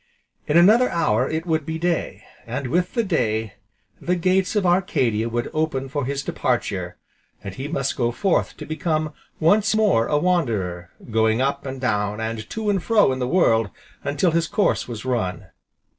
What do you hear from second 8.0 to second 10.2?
forth to become once more a